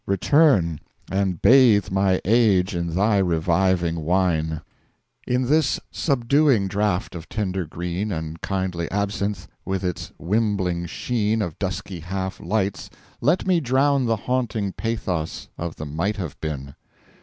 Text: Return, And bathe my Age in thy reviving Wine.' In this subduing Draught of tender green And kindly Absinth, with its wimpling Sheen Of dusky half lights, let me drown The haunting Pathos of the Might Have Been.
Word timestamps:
Return, 0.07 0.79
And 1.11 1.43
bathe 1.43 1.91
my 1.91 2.19
Age 2.25 2.73
in 2.73 2.95
thy 2.95 3.19
reviving 3.19 4.01
Wine.' 4.03 4.61
In 5.27 5.43
this 5.45 5.79
subduing 5.91 6.67
Draught 6.67 7.13
of 7.13 7.29
tender 7.29 7.65
green 7.65 8.11
And 8.11 8.41
kindly 8.41 8.89
Absinth, 8.89 9.47
with 9.63 9.83
its 9.83 10.11
wimpling 10.17 10.87
Sheen 10.87 11.43
Of 11.43 11.59
dusky 11.59 11.99
half 11.99 12.39
lights, 12.39 12.89
let 13.21 13.45
me 13.45 13.59
drown 13.59 14.05
The 14.07 14.15
haunting 14.15 14.73
Pathos 14.73 15.49
of 15.55 15.75
the 15.75 15.85
Might 15.85 16.15
Have 16.17 16.41
Been. 16.41 16.73